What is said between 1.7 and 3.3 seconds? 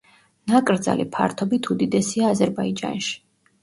უდიდესია აზერბაიჯანში.